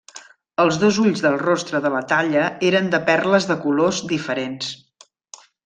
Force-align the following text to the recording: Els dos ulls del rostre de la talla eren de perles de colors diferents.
Els 0.61 0.77
dos 0.83 0.95
ulls 1.03 1.21
del 1.25 1.35
rostre 1.41 1.81
de 1.83 1.91
la 1.97 2.01
talla 2.13 2.47
eren 2.71 2.89
de 2.95 3.03
perles 3.13 3.47
de 3.53 3.59
colors 3.67 4.01
diferents. 4.15 4.75